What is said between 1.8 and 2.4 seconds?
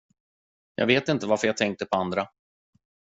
på andra.